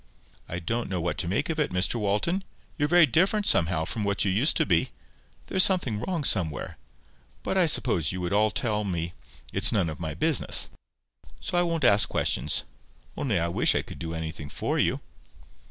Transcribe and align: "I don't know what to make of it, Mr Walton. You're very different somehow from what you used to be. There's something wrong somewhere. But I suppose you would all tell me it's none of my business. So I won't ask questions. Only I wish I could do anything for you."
"I 0.49 0.57
don't 0.57 0.89
know 0.89 0.99
what 0.99 1.19
to 1.19 1.27
make 1.27 1.47
of 1.51 1.59
it, 1.59 1.69
Mr 1.69 1.93
Walton. 1.99 2.43
You're 2.75 2.87
very 2.87 3.05
different 3.05 3.45
somehow 3.45 3.85
from 3.85 4.03
what 4.03 4.25
you 4.25 4.31
used 4.31 4.57
to 4.57 4.65
be. 4.65 4.89
There's 5.45 5.63
something 5.63 5.99
wrong 5.99 6.23
somewhere. 6.23 6.79
But 7.43 7.55
I 7.55 7.67
suppose 7.67 8.11
you 8.11 8.19
would 8.21 8.33
all 8.33 8.49
tell 8.49 8.83
me 8.83 9.13
it's 9.53 9.71
none 9.71 9.91
of 9.91 9.99
my 9.99 10.15
business. 10.15 10.71
So 11.39 11.55
I 11.55 11.61
won't 11.61 11.83
ask 11.83 12.09
questions. 12.09 12.63
Only 13.15 13.39
I 13.39 13.47
wish 13.49 13.75
I 13.75 13.83
could 13.83 13.99
do 13.99 14.15
anything 14.15 14.49
for 14.49 14.79
you." 14.79 15.01